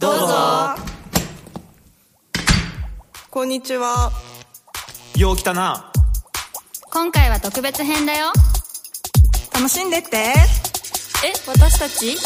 [0.00, 0.26] どうぞ。
[3.30, 4.12] こんにちは。
[5.16, 5.92] よう来たな。
[6.92, 8.26] 今回は特別編だよ。
[9.52, 10.16] 楽しんでって。
[10.16, 10.34] え
[11.48, 12.16] 私たち？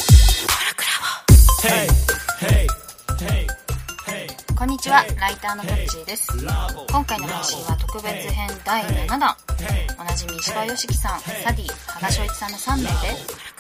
[4.54, 6.28] こんにちはライターのトッチーです。
[6.90, 9.34] 今回の配信は特別編第7弾。
[9.98, 12.88] おなじみ石川良樹さんサディ羽賀翔一さんの3名で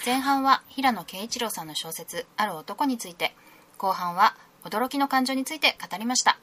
[0.04, 3.34] 前半は平野啓一郎さんの小説「ある男」について
[3.82, 6.38] 後半は驚きの感情について語りました。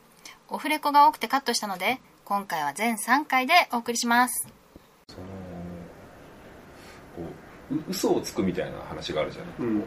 [0.49, 4.49] オフレコが多くてカットしたので今回は全3回でお送りします。
[5.07, 5.19] その
[7.15, 7.31] こ
[7.71, 9.79] うう嘘をつくみたいな話があるじゃない、うんうん。
[9.79, 9.85] で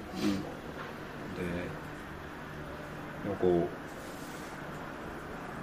[3.23, 3.69] でもこ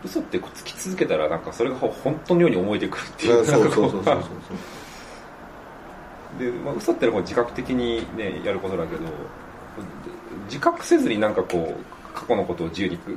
[0.04, 3.44] う嘘ってこうつき続けたらなんかそれがほ本当のように思えてくるっていう。
[3.44, 4.22] そうなんかこそうそうそうそ
[6.38, 6.40] う。
[6.40, 9.06] で、まあ、嘘ってのは自覚的にねやることだけど
[10.50, 13.16] 自覚せずになんかこう過去のことを自由にく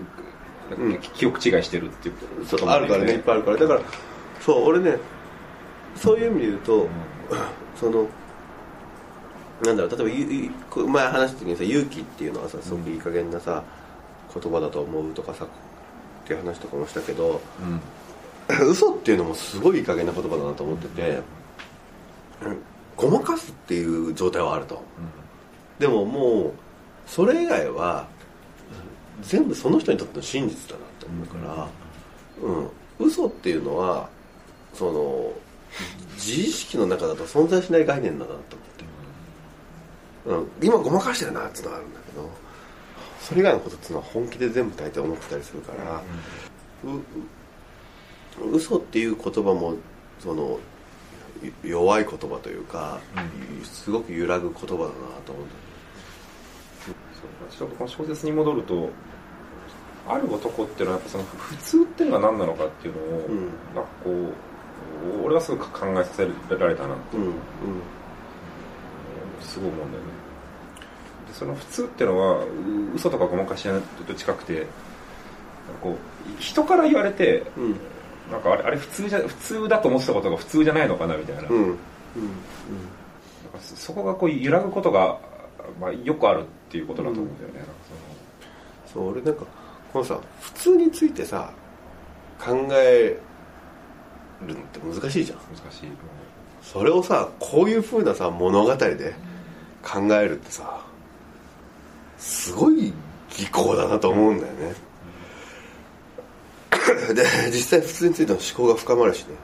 [0.77, 0.99] うん。
[1.01, 3.57] 記憶違いしてるっていうことそうあるからねいっぱいあるから。
[3.57, 3.81] だから
[4.41, 4.97] そう俺ね
[5.97, 6.89] そういう意味で言うと、
[7.79, 8.07] その
[9.63, 13.63] なんだろう例えば前話した時にさ勇気っていうのはさすごくいい加減なさ、
[14.33, 15.49] 言葉だと思うとかさっ
[16.27, 18.69] ていう話とかもしたけどうん。
[18.71, 21.21] 嘘っていうのもすごいいい加減な言葉だなと思ってて、
[22.45, 22.59] うん。
[22.97, 24.83] ごまかすっていう状態はあると、
[25.79, 26.53] でももう
[27.07, 28.07] それ以外は
[29.23, 31.69] 全部その人にとっての真実だなって思うから、
[32.43, 34.09] うん、嘘っていうのは
[34.75, 35.33] その
[36.15, 38.57] 自意識の中だと存在しない概念だなと
[40.27, 42.31] 思って、うん、今ごまかしてるなっていうのがあるんだけど
[43.21, 46.03] それ以外のことっていうのは本気で全部大体思ってたりするから、
[46.85, 49.75] うう嘘っていう言葉も
[50.19, 50.59] その
[51.63, 52.99] ゆ弱い言葉というか、
[53.63, 54.77] すごく揺らぐ言葉だな
[55.25, 55.72] と思うんだよね。
[55.72, 55.72] そう
[57.51, 58.89] ちょっとこの小説に戻ると
[60.09, 63.39] ある男っていうのはやっぱその普通っていうのは何なのかっていうのを、うん。
[63.75, 64.33] なんかこう
[65.25, 67.21] 俺はすごく考えさせられたなってう。
[67.21, 67.35] んうん。
[69.41, 70.11] すごい思うんだよね。
[71.29, 72.47] でその普通っていうのはう
[72.95, 73.69] 嘘とかごまかし
[74.07, 74.67] と近くて
[75.81, 77.77] こう人から言われてうん。
[78.31, 81.57] なんかあれあれ普通じゃ普通だと思ってたことが普通じゃないのかなみたいな,、うん。
[81.57, 81.67] うん。
[81.67, 81.77] なん
[83.61, 85.19] そこがこう揺らぐことが、
[85.81, 87.73] まあ、よくあるっていうことだと思うんだよね、なんか
[88.95, 89.05] その。
[89.07, 89.45] そう俺なんか
[89.93, 91.53] このさ普通についてさ
[92.39, 93.19] 考え
[94.47, 95.39] るのって難しいじゃん。
[95.39, 95.89] 難しい
[96.63, 99.15] それをさこういう風なさ物語で
[99.83, 100.81] 考えるってさ
[102.19, 102.93] すごい
[103.31, 104.75] 技巧だなと思うんだよね。
[107.15, 109.35] で実際普通についての思考が深まるしね、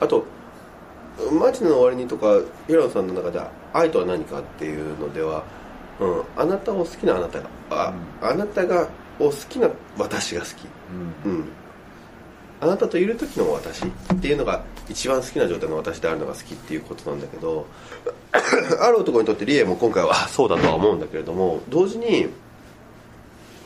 [0.00, 0.04] うん。
[0.04, 0.24] あと
[1.32, 3.40] 「マジの終わりに」とか平野さんの中で
[3.72, 5.44] 「愛とは何か」っていうのでは、
[6.00, 7.92] うん、あなたを好きなあなたがあ,、
[8.22, 8.88] あなたが
[9.18, 10.50] を好きな私が好き。
[11.24, 11.32] うん。
[11.32, 11.44] うん、
[12.60, 17.66] あなたといる時の私っていうのが一番好きな状態の私であるのが好きっていうことなんだけど
[18.80, 22.28] ある男にとってリエも今回はそうだとは思うんだけれども同時に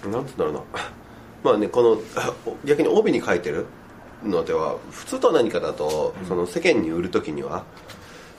[0.05, 0.61] なんつうんだろうな。
[1.43, 1.99] まあねこの
[2.65, 3.67] 逆に帯に書いてる
[4.25, 7.65] のでは普通とは何かだと、その世間に売る時には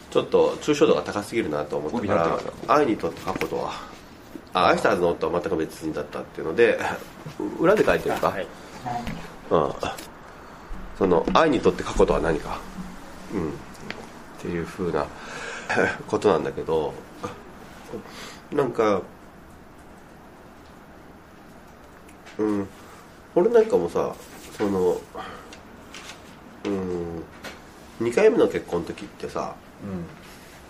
[0.09, 3.73] ちょっと抽象度が高すぎるなと思った帯から愛にとって過去とは
[4.53, 6.79] あ愛したはずの夫は全く別人だったっていうので
[7.59, 8.33] 裏で書いてるか、
[9.51, 9.73] うん、
[10.97, 12.59] その愛にとって過去とは何か、
[13.33, 13.51] うん、っ
[14.39, 15.05] ていうふうな
[16.07, 16.93] ことなんだけど
[18.51, 19.01] なんか
[22.37, 22.67] うん。
[23.35, 24.15] 俺なんかもさ
[24.57, 24.97] その
[26.65, 27.23] うん。
[28.01, 29.55] 2回目の結婚の時ってさ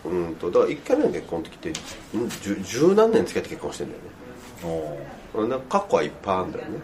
[0.06, 1.74] うんとだから1回目の結婚の時って
[2.14, 5.08] うん十十何年付き合って結婚してんだよね。
[5.34, 6.80] おなんか過去はいっぱいあるんだよね、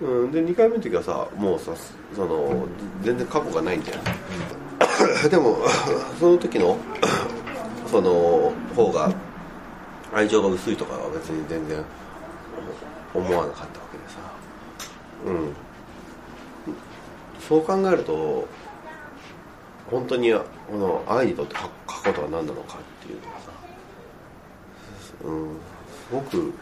[0.00, 1.72] うん、で2回目の時はさもうさ
[2.14, 2.66] その
[3.02, 3.98] 全然過去がないんだよ、
[5.28, 5.58] でも
[6.18, 6.78] その時の
[7.90, 9.12] その方が
[10.12, 11.84] 愛情が薄いとかは別に全然
[13.12, 14.18] 思わなかったわけでさ。
[15.26, 15.71] うん
[17.48, 18.46] そう考えると
[19.90, 20.42] 本当にこ
[20.72, 23.52] の愛にとって過過去とは何なのかっていうのがさ、
[25.24, 25.56] うん、
[26.08, 26.54] すごく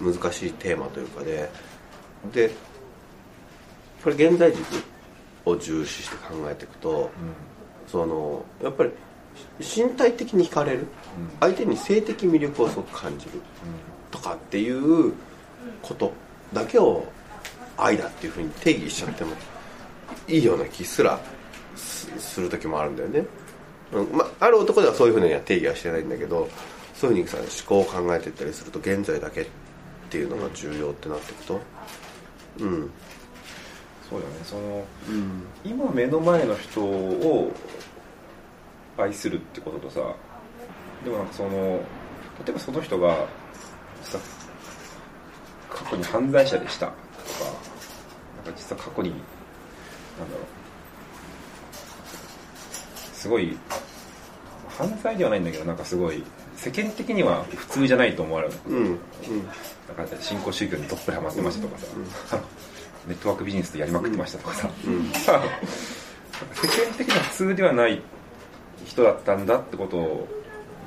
[0.00, 1.50] 難しいテーマというかで
[2.32, 2.50] で
[4.02, 4.64] これ現在軸
[5.44, 7.10] を重視して考えていくと、
[7.88, 8.90] そのやっぱり
[9.58, 10.86] 身体的に惹かれる、
[11.40, 13.32] 相手に性的魅力をすごく感じる、
[14.10, 15.12] とかっていう
[15.82, 16.12] こと
[16.52, 17.04] だけを
[17.76, 19.32] 愛だっていうふうに定義しちゃっても
[20.28, 21.18] いいような気すら
[21.74, 23.24] すする時もあるんだよね、
[23.92, 26.48] うんまあ、ある男ではそういうふうには定義はしてないんだけど
[26.94, 29.46] そういうふうにさ思考を考えていったりすると現在だけっ
[30.10, 31.60] ていうのが重要ってなっていくと。
[32.60, 32.90] うん。
[34.08, 34.40] そうだよね。
[34.44, 34.84] その、
[35.64, 37.52] 今目の前の人を
[38.96, 40.00] 愛するってこととさ
[41.04, 41.80] でもなんかその例
[42.48, 43.26] えばその人が
[44.02, 44.24] 実は
[45.70, 46.96] 過去に犯罪者でしたとか
[48.44, 49.12] なんか実は過去に
[50.18, 50.46] なんだろう。
[53.14, 53.56] すごい
[54.68, 56.22] 犯罪ではないんだけどなんかすごい
[56.56, 58.54] 世間的には普通じゃないと思われる。
[58.54, 58.96] のうんうん。
[59.96, 61.86] なんか新興宗教にどっぷりハマってましたとかさ、
[63.06, 68.02] ネットワークビジネスでやりまくってましたとかさ、 世間的には普通ではない
[68.84, 70.28] 人だったんだってことを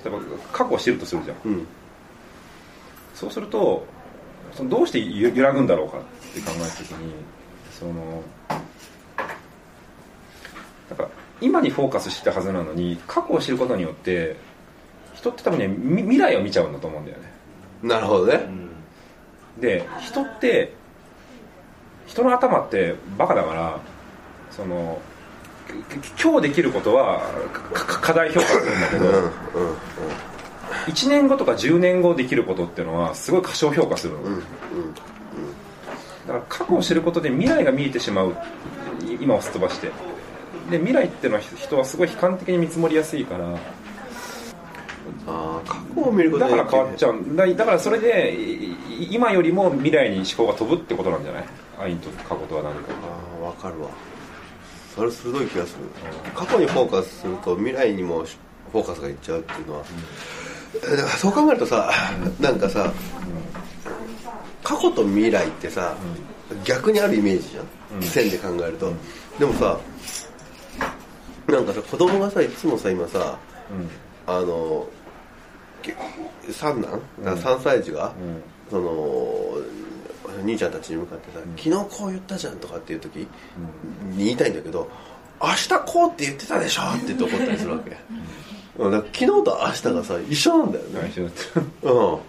[0.03, 0.19] 例えば
[0.51, 1.67] 過去を知るとするじゃん、うん。
[3.15, 3.85] そうすると
[4.53, 6.01] そのどうしてゆ揺らぐんだろうかっ
[6.33, 7.13] て考えた時に
[7.77, 8.23] その
[11.41, 14.35] 今にフォーカスしてたはずなのに過去を知ることによって
[15.13, 17.23] 人って多分ねみ未来を見ちゃうんだと思うんだよね。
[17.83, 18.47] なるほどね。
[19.59, 20.73] で人って
[22.07, 23.79] 人の頭ってバカだから
[24.51, 25.01] その
[26.17, 27.21] き今日できることは
[27.73, 29.31] 課題評価するんだけど、うんうん
[30.85, 34.43] 1年後とか10年後できることっていうのはすごい過小評価するの、うんうん
[36.27, 38.35] だから過去を知ることで未来が見えてしまう。
[39.03, 39.91] い今をすっ飛ばして
[40.69, 43.45] で未来っていうのは人はすごい悲観的に見積もりやすいから。
[45.27, 47.19] ああ過去を見ることだから変わっちゃう。
[47.19, 48.35] うだだからそれで
[49.09, 51.45] 今よりも未来に思考が飛ぶってことなんじゃない？
[51.79, 52.91] 愛と過去とは何か。
[53.43, 53.89] ああ分かるわ。
[54.95, 55.85] それ鋭い気がする。
[56.33, 58.23] 過去にフォーカスすると未来にも
[58.71, 59.83] フォーカスがいっちゃうっていうのは、
[60.81, 61.91] だからそう考えるとさ
[62.39, 62.91] なんかさ
[64.63, 65.95] 過去と未来ってさ
[66.63, 67.61] 逆にあるイメージじゃ
[67.97, 68.91] ん、線で考えると。
[69.37, 69.79] でもさ
[71.51, 73.37] なんかさ子供がさいつもさ今さ
[74.27, 74.87] あの
[75.81, 75.95] け
[76.51, 76.91] 三男？
[77.23, 78.13] だから3歳児が、
[78.69, 79.57] その
[80.43, 83.27] 兄ちゃんたちに向かってさ「昨日こう言ったじゃん」とかっていう時に
[84.25, 84.89] 言いたいんだけど
[85.41, 87.97] 「明日こうって言ってたでしょ」って言って怒ったりするわけ、
[88.77, 91.11] うん、だから昨日と明日がさ一緒なんだよね、
[91.83, 92.21] うん、こ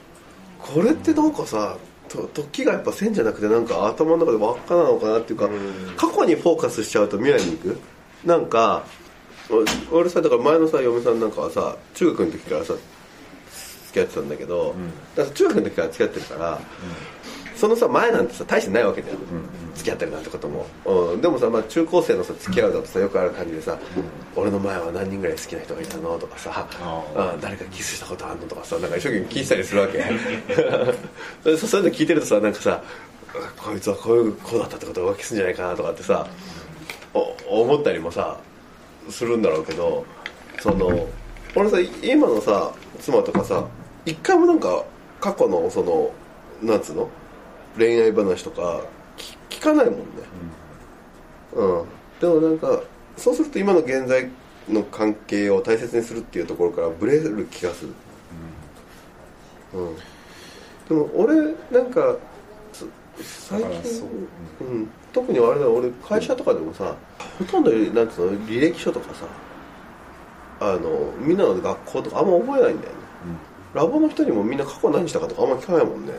[0.83, 1.77] れってなんかさ
[2.09, 5.49] と時がやっぱ線じゃなくてなんか頭の中で輪っかなのかなっていうか、
[5.97, 7.79] 過去にフォーカスしちゃうと未来に行く？
[8.25, 9.10] なんかお
[9.91, 12.75] 俺さだから前のさ嫁さんなんかはさ中学の時からさ
[13.89, 14.75] 付き合ってたんだけど、
[15.17, 16.61] だから中学の時から付き合ってるから、
[17.57, 19.19] そのさ前なんてさ大してないわけだよ、
[19.75, 23.77] 付き合ってるなんてことも、うん、でもさ、まあ、中高生のさ付き合うだとさよくある感じでさ、
[24.37, 29.99] 俺の前は何人ぐらい好きな人がいたのとかさ、あうん誰かキスしたことあんのとかさなんか一生懸命聞いてたりするわけ。
[31.51, 32.83] で そそういうの聞いてるとさなんかさ
[33.59, 36.27] こいつはこういう子だったってことを浮気するんじゃないかなとかってさ
[37.13, 38.39] お思ったりもさ
[39.11, 40.05] するんだろうけど
[40.61, 41.09] その
[41.57, 43.67] 俺さ今のさ妻とかさ
[44.05, 44.85] 一回もなんか
[45.21, 46.11] 過去のその
[46.63, 47.09] なんつうの？
[47.77, 48.83] 恋愛話とか
[49.17, 50.05] 聞聞かないもんね。
[51.53, 51.85] うん、
[52.21, 52.81] でもなんか
[53.17, 54.29] そうすると今の現在
[54.69, 57.93] の関係を大切にするっていうところからブレる気がする。
[59.75, 59.97] うん、
[60.89, 61.37] でも俺
[61.71, 62.17] なんか
[62.73, 62.87] そ
[63.21, 64.09] 最近そう。
[64.65, 66.95] うん、特にあれだ俺会社とかでもさ
[67.39, 69.27] ほとんどなんつうの履歴書とかさ
[70.61, 72.99] あのみんなの学校とかあんま覚えないんだよね、
[73.75, 76.13] ラボの人にもみんな過去何したかとかあんま聞かないもんね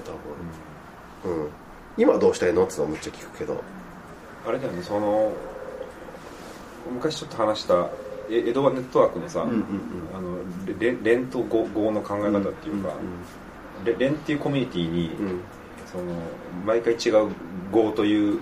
[1.24, 1.50] 多分、うん、
[1.98, 3.62] 今どうしたいのってのはむっちゃ聞くけど。
[4.44, 5.32] あれだよねその
[6.92, 7.90] 昔ちょっと話した
[8.28, 9.64] え江戸はネットワークのさ、うんうん
[10.16, 10.38] あの
[10.80, 12.94] レレンと語語の考え方っていうか、
[13.86, 15.26] レレンっていうコミュニティに、うん。
[15.26, 15.42] うん
[15.92, 16.04] その
[16.66, 17.30] 毎回違う
[17.70, 18.40] 語という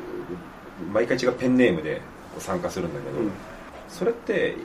[0.92, 2.02] 毎回違うペンネームで
[2.38, 3.32] 参加するんだけど、うん。
[3.88, 4.56] それって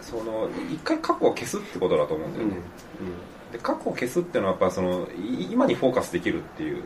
[0.00, 2.54] その一回過去を消すってことだと思うんだよね、
[3.52, 6.82] で過去を消すっていうのはやっぱそのい今にフォーカスできるっていう。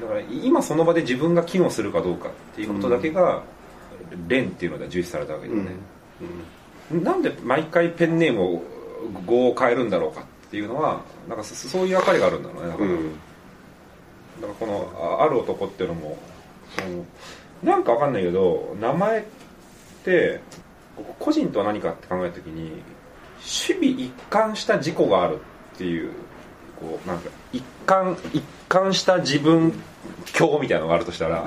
[0.00, 3.42] だから今その場で自分が機能するかどうかっていうことだけが、
[4.28, 5.72] レンっていうので重視されたわけだよね、
[6.92, 8.62] なんで毎回ペンネームを
[9.26, 13.12] 語を変えるんだろうかっていうのはなんかそそういう役割があるんだろうねだから,、うん。
[14.40, 16.18] だからこのあある男っていうのも
[16.76, 17.04] その
[17.62, 19.24] なんかわかんないけど名前っ
[20.04, 20.40] て
[21.18, 22.70] 個人とは何かって考えた時に
[23.38, 25.40] 守備一貫した事故がある
[25.74, 26.12] っていう
[26.80, 29.72] こうなんか一貫一貫した自分
[30.26, 31.46] 教みたいなのがあるとしたら、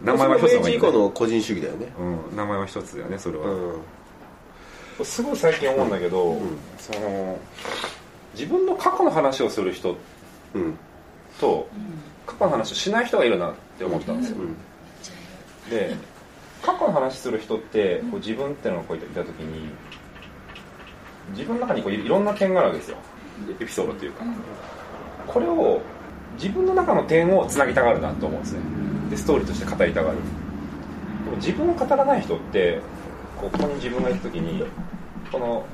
[0.00, 1.92] 名前は一つの方がいいんだよ明治以降の個人主義だよね。
[1.98, 5.04] うん、名前は一つだよねそれは、うん。
[5.04, 6.40] すごい最近思うんだけど、
[6.78, 7.38] その
[8.34, 9.96] 自分の過去の話をする人
[10.54, 10.78] うん
[11.40, 11.68] と
[12.26, 14.36] 過去の話をしない人がいるなって思ったんですよ、
[15.70, 15.96] で
[16.62, 19.70] 過去の話する人ってこう自分ってのがこういた時に
[21.30, 22.96] 自分の中にこういろんな点があるわけですよ。
[23.60, 24.24] エピソードというか。
[25.26, 25.80] これを
[26.34, 28.60] 自分の中の点をつなぎたがるなと思うんですね。
[29.10, 30.16] でストーリーとして語りたがる。
[31.24, 32.80] でも自分を語らない人って
[33.40, 34.64] ここに自分がいた時に
[35.30, 35.64] この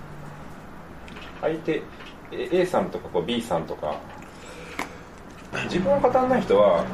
[1.40, 1.82] 相手
[2.32, 3.96] A さんとかこう B さんとか
[5.64, 6.84] 自分を語らない人は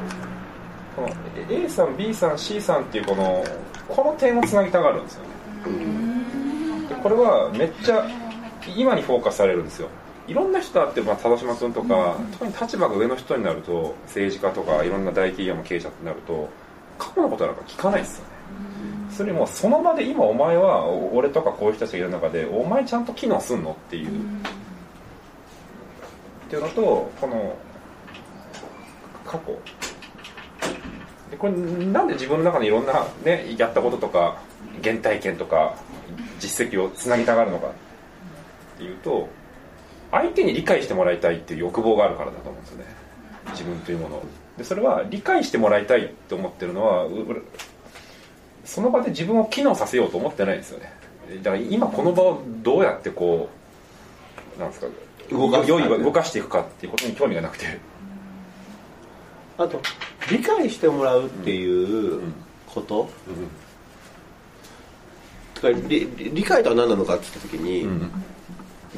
[0.95, 1.09] この
[1.49, 3.43] A さん B さん C さんっていうこの
[3.87, 5.29] この点をつなぎたがるんですよね。
[6.89, 8.07] でこれはめっちゃ
[8.75, 9.89] 今にフォーカスされるんですよ。
[10.27, 16.49] いろんな人だって、まあ、田島君とか、特に立場が上の人になると政治家とかいろんな大企業の経営者ってなると
[16.97, 18.31] 過去のことなんか聞かないですよね。
[19.11, 24.11] それもその場で今お前は俺とかこういう人たちがいる中でお前ちゃんと機能すんのっていう、っ
[26.49, 27.55] ていうのとこの
[29.37, 29.59] 過去。
[31.31, 34.37] でこれなんで自分の中にいろんな、ね、やったこととか
[34.83, 35.75] 原体験とか
[36.39, 37.71] 実績をつなぎたがるのかっ
[38.77, 39.27] ていうと
[40.11, 42.85] 相手に理解してもらいたいっていう欲望があるからだと思うんですよね。
[43.51, 44.23] 自分というものを。
[44.57, 47.07] でそれは理解してもらいたいと思ってるのは
[48.63, 50.93] その場で自分を機能させようと思ってないんですよね。
[51.43, 53.49] だから今この場をどうやってこ
[54.57, 54.87] うなんですか
[55.31, 57.79] 動か動かしていくかっていうことに興味がなくて
[59.57, 59.81] あと
[60.29, 62.21] 理解してもらうっていう
[62.67, 63.09] こと、
[65.55, 68.11] だから理理理解とは何なのかって言った時に、うん。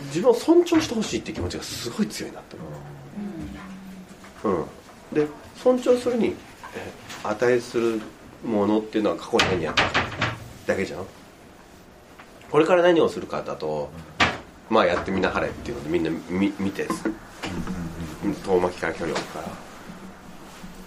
[0.10, 2.56] 自分を尊重してほしいって気持ちがすごい強いなって
[4.44, 4.66] 思う、うん、
[5.16, 6.36] で尊重するに
[6.76, 8.00] え値する
[8.46, 9.90] ものっていうのは過去に何やったか
[10.68, 11.06] だけじゃん？
[12.52, 13.90] これから何をするかだと
[14.70, 16.88] まあやってみなはれっていうのでみんな見見て
[18.46, 19.48] 遠巻きから距離を置くから。
[19.48, 19.67] うん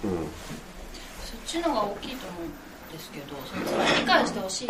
[0.02, 2.50] そっちのが大きいと思うん
[2.92, 3.62] ですけどその
[4.00, 4.68] 理解してほしいし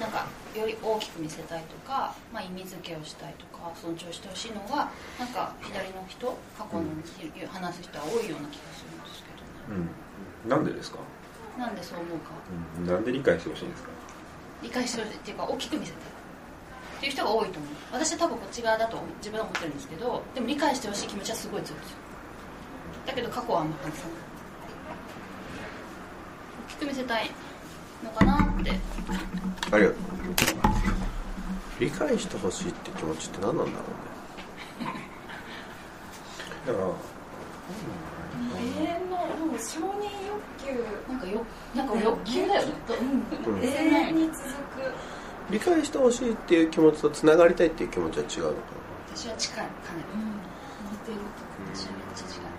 [0.00, 6.26] なんかより大きく見せたいとか、まあ、意味付けをしたいとか尊重してほしいのがなんか左の人
[6.58, 6.84] 過去の
[7.48, 9.30] 話す人は多いような気がするんですけ
[9.72, 9.88] どね、
[10.44, 10.50] うん。
[10.50, 10.98] なんでですか、
[11.58, 12.30] なんでそう思うか。
[12.78, 12.86] うん。
[12.86, 13.88] なんで理解してほしいんですか？
[14.62, 17.70] 理解してほしいっていうか大きく見せたいっていう人が多いと思う。
[17.92, 21.96] 私は多分こっち側だと自分は思ってるんですけどでも理解してほしい気持ちはすごい強いですよ。
[23.06, 24.16] だけど過去はあんま感じさない
[26.84, 27.30] く見せたい
[28.02, 28.70] のかなって。
[29.72, 29.98] ありがとう。
[31.80, 33.84] 理解してほしいって気持ちって何なんだろ
[36.72, 40.44] だから永遠のでも承認欲
[41.08, 42.72] なんかよなんか欲求だよね。
[42.88, 43.54] うん。
[43.54, 43.60] うん。
[43.60, 44.44] 求永遠に続く。
[44.80, 44.94] うね
[45.50, 48.66] 理解してほしいっていう気持ちとつながりたいっていう気持ちは違うのか
[49.14, 49.56] 私は近い。
[49.56, 50.04] かなり。
[50.90, 51.18] 似てる
[51.74, 52.44] 私はめっちゃ近い。
[52.44, 52.50] な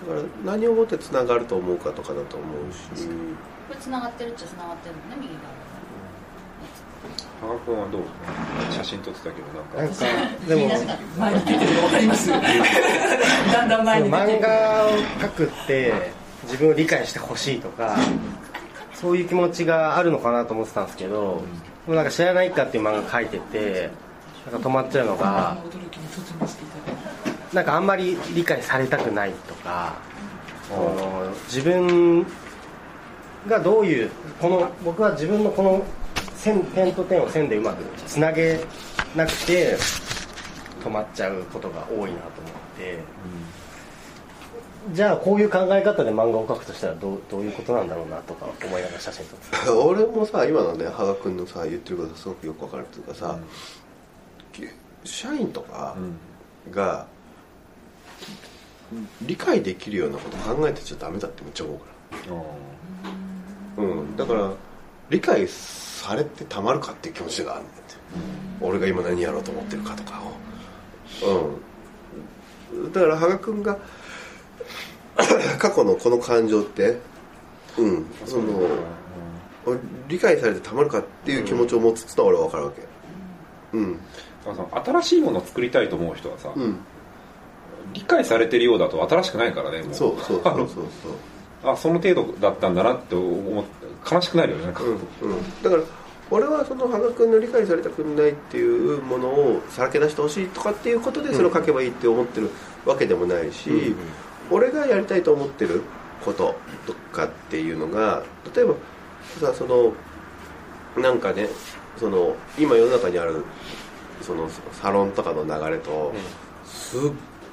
[0.00, 3.06] だから何をもってつながると思うかとかだと思うし。
[3.68, 5.52] これ繋がってるっちゃ繋がってるのね右側。
[7.42, 8.02] 羽賀君はどう？
[8.72, 9.78] 写真撮ってたけどなんか。
[9.82, 10.68] なんかでも
[11.18, 12.30] 前に出てるの分かります？
[12.30, 12.38] だ
[13.66, 16.12] んだん前に出て漫る画を描くって
[16.44, 17.96] 自分を理解してほしいとか
[18.94, 21.42] そういう気持ちがあるのかなと思ってたんですけど、
[21.86, 23.90] でもなんか「知らないか」っていう漫画描いてて
[24.50, 25.56] なんか止まっちゃうのが
[27.52, 29.94] なんかあんまり理解されたくないとか、
[30.68, 32.26] その自分
[33.46, 35.84] がどういうこの僕は自分のこの
[36.36, 38.60] 線点と点を線でうまくつなげ
[39.14, 39.76] なくて
[40.82, 42.12] 止まっちゃうことが多いなと思っ
[42.78, 42.98] て、
[44.92, 49.74] じゃあこういう考え方で漫画を描くとしたらどうどういうことなんだろうなとか思いながら写真撮ってた。
[49.78, 53.36] 俺もさ今のね羽賀君のさ言ってることすごくよくわかるっていうかさ、
[55.04, 55.94] 社員とか
[56.70, 57.06] が
[59.22, 61.86] 理解できるようなこと考えてちゃダメだってめっちゃ思うか
[63.76, 63.84] ら。
[63.84, 64.52] うん、だから
[65.08, 67.94] 理解されてたまるかっていう気持ちがあるんだって、
[68.60, 70.20] 俺が今何やろうと思ってるかとか
[71.22, 71.58] を。
[72.74, 72.92] うん。
[72.92, 73.78] だから羽賀君が
[75.58, 76.98] 過去のこの感情って
[77.78, 78.06] うん。
[78.26, 78.68] その
[80.08, 82.82] 理解されてたまるかっていう気持ちを持つのは俺は分かるわけ。
[83.72, 83.92] うん。
[83.92, 84.04] だか
[84.50, 86.78] らその新しいものを作りたいと思う人はさ、うん
[87.92, 89.94] 理解されてるようだと新しくないからねもう。
[89.94, 90.66] そうそうそうそう。
[90.66, 90.86] そう
[91.72, 93.64] あその程度だったんだなって思っ
[94.10, 94.90] 悲しくなるよねなんか、うん。
[94.90, 94.98] うん、
[95.62, 95.82] だから
[96.30, 102.50] 俺はその羽賀君の理解されたくないっていうものをさらけ出してほしいとかっていうことでそれを書けばいいって思ってる
[102.86, 103.94] わけでもないし、
[104.50, 105.82] 俺がやりたいと思ってる
[106.24, 106.54] こと
[106.86, 108.22] とかっていうのが
[108.54, 108.74] 例えば
[109.40, 109.92] さその
[110.96, 111.48] なんかね
[111.98, 113.44] その今世の中にある
[114.22, 116.12] そのサロンとかの流れと
[116.64, 117.00] すっ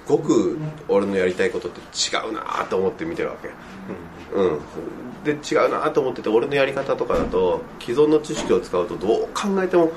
[0.10, 3.50] ごく俺のやりたいことって違うなと思って見てるわけ。
[4.34, 4.60] うん、
[5.24, 9.92] で違うなと思ってて俺のやり方とかだと既存の知識を使うとどう考えても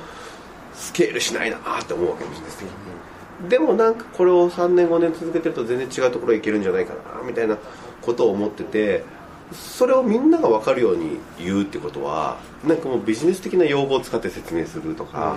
[0.75, 7.59] スケールしないなって思うわけビジネス的にでもなんかこれを3年5年続けてると全然違うところへ行けるんじゃないかなみたいな
[8.01, 9.05] ことを思ってて
[9.53, 15.37] それをみんなが分かるように言うってことはなんかもうビジネス的な用語を使って説明するとか、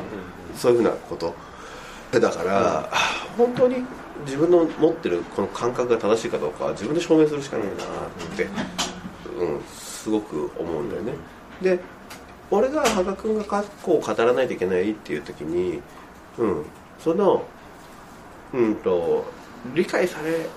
[0.55, 1.35] そういうふうなこと
[2.11, 2.89] だから、
[3.37, 3.83] 本当に
[4.25, 7.77] 自分の持ってるこの感覚が正しいかどうかは自分で証明するしかないなっ
[8.37, 8.47] て、
[9.37, 11.13] うん、すごく思うんだよね。
[11.61, 11.79] で
[12.51, 15.81] 俺が羽賀君が過去を語らないといけないっていう時に、
[16.37, 16.65] うん、
[16.99, 17.45] その
[18.53, 19.25] うんと
[19.73, 20.47] 理解され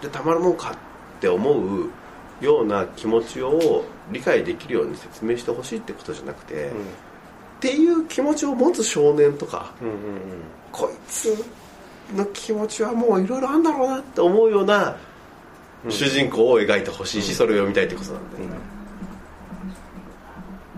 [0.00, 1.90] てたまるもんかって思う
[2.40, 6.72] ような気持ちを理解できるように説明してほしいってことじゃなくて、
[7.66, 10.00] っていう気持ちを持つ少年とか、うんうんうん
[10.72, 11.44] こいつ
[12.14, 14.96] の気持ちはもういろいろあるんだろうなって思うような
[15.88, 18.22] 主人公を描いてほしいし、それを読みたいってことなん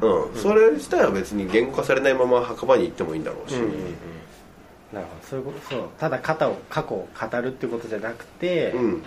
[0.00, 0.40] だよ、うん。
[0.40, 3.74] それ自体は別に言語化されないまま墓場に行ってもいいんだろうし、うんうんうん。
[4.92, 5.26] なるほど。
[5.28, 5.58] そういうこと。
[5.68, 5.88] そう。
[5.98, 9.02] ただ肩を過去を語るってことじゃなくて、うん。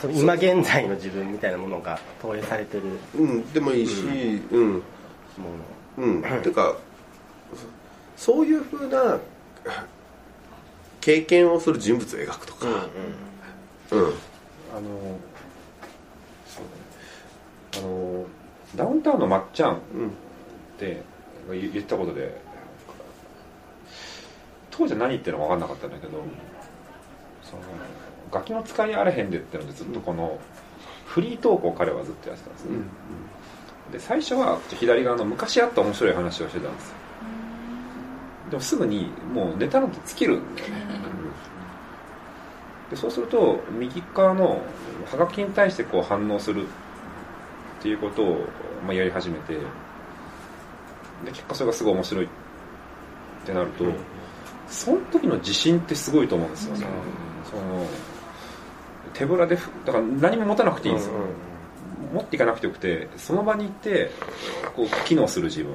[0.00, 4.02] その今現在の自分みたいなものが投影されてるもうん、でもいいし、
[4.52, 4.74] うん。
[4.74, 4.80] の。
[5.98, 6.76] うん、ていうか
[8.16, 9.18] そそういうふうな
[11.00, 14.12] 経験をする人物を描くとか、うん
[14.72, 14.82] あの
[16.46, 16.64] そう
[17.72, 17.78] だね。
[17.78, 18.26] あの
[18.76, 19.78] ダウンタウンのまっちゃんっ
[20.78, 21.02] て
[21.50, 22.40] 言言ったことで
[24.70, 26.22] 当時は何言ってるのか分かんなかったんだけど
[27.42, 27.62] その
[28.30, 30.38] ガキの使いあれへんでってのでずっとこの
[31.06, 32.70] フリートークを彼はずっとやってたんですね、
[33.92, 36.94] で最初は左側の昔あった面白い話をしてたんですよ
[38.50, 40.74] でもすぐにもうネタなんて尽きるんだよね、
[42.90, 44.60] でそうすると右側の
[45.06, 46.66] ハガキに対してこう反応するっ
[47.82, 48.44] ていうことを、
[48.84, 49.60] まあ、やり始めてで
[51.28, 52.28] 結果それがすごい面白いっ
[53.46, 53.84] てなると、
[54.68, 56.76] その時の自信ってすごいと思うんですよ。
[56.76, 56.86] ね、
[57.50, 57.86] その
[59.14, 61.14] 手ぶらでふだから何も持たなくていいんですよ、
[62.12, 64.10] 持っていかなくてよくてその場に行って
[64.74, 65.74] こう機能する自分、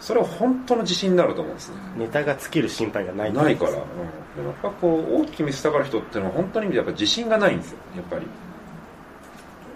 [0.00, 1.76] それは本当の自信になると思うんですね。
[1.96, 3.32] ネタが尽きる心配がない。
[3.32, 7.78] ないから、うん、やっぱこう大きく見せたがる人っていうのは本当にやっぱ自信がないんですよ。
[7.96, 8.26] やっぱり。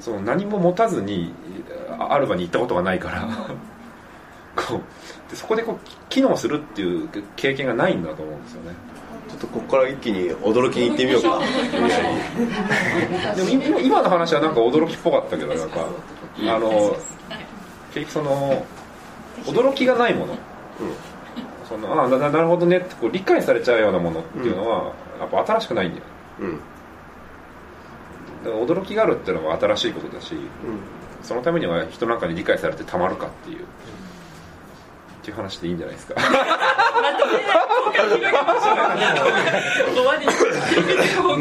[0.01, 1.33] その何も持たずに
[1.99, 3.29] あアルバに行ったことがないから。
[4.57, 4.81] こう。
[5.31, 8.92] でそこでこう機能するっていう経験がないんだと思うんですよね
[9.29, 11.41] ちょっとここから一気に驚きに行ってみようか。
[13.37, 15.87] でも今今の話はなんか驚きっぽかったけどなんか
[16.41, 16.97] あの
[17.95, 18.65] 結局その
[19.45, 20.39] 驚きがないもの、
[21.69, 26.05] そのあなななるほどねってこう理解されちゃうようなものっていうのは、やっぱ新しくないんだよ。
[26.41, 26.61] うん。
[28.45, 30.35] だから驚きがあるっていうのは新しいことだし、
[31.23, 33.65] そのためには人なんかに理解されてたまるかっていう、
[35.23, 36.15] っていう話でいいんじゃないですか。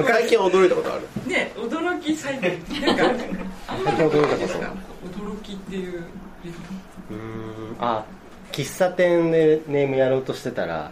[0.05, 3.05] 最近驚いたことあるね驚き最近なんか
[3.67, 6.03] あんまり驚いたこと驚きっていう。
[7.09, 8.05] うーんあ
[8.51, 10.91] 喫茶店でネームやろうとしてたら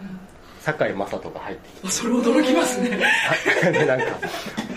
[0.62, 1.88] 堺雅人が入ってきて。
[1.88, 2.98] それ驚きますね。
[3.70, 4.06] でなんか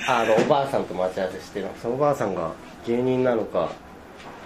[0.08, 2.52] あのおばあさんと待ち合わせしてそのおばあさんが
[2.86, 3.72] 芸人なのか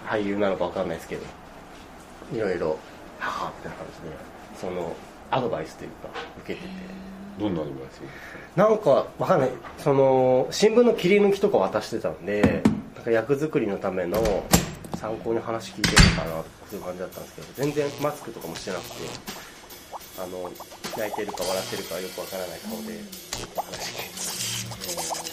[0.08, 1.26] 俳優なのか分かんないですけど
[2.34, 2.80] いろいろ
[3.20, 4.16] 「はは」みたいな感じで
[4.60, 4.96] その
[5.32, 6.10] アドバイスというか
[6.44, 6.74] 受けてて。
[7.40, 8.02] どんなアドバイス
[8.58, 9.52] なんかわかんない。
[9.78, 12.64] その新聞の切り抜きとか渡してたんで
[12.96, 14.18] なんか役作りのための
[14.96, 18.92] 参考に話聞いてるのかなそういう感じだったんですけど全然マスクとかもしてなくて
[20.20, 20.50] あの
[20.98, 22.94] 泣いてるか笑ってるかよくわからない顔で
[23.56, 25.27] 話聞いて